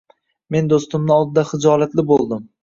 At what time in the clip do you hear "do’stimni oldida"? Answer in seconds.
0.71-1.45